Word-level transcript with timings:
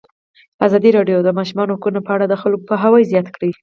ازادي 0.65 0.89
راډیو 0.97 1.19
د 1.23 1.25
د 1.27 1.29
ماشومانو 1.39 1.75
حقونه 1.75 1.99
په 2.03 2.11
اړه 2.15 2.25
د 2.27 2.35
خلکو 2.41 2.67
پوهاوی 2.69 3.07
زیات 3.11 3.27
کړی. 3.35 3.51